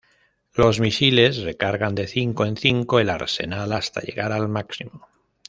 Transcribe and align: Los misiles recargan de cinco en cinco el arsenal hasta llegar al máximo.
Los 0.55 0.79
misiles 0.79 1.43
recargan 1.43 1.93
de 1.93 2.07
cinco 2.07 2.45
en 2.47 2.57
cinco 2.57 2.99
el 2.99 3.07
arsenal 3.11 3.71
hasta 3.71 4.01
llegar 4.01 4.31
al 4.31 4.47
máximo. 4.47 5.07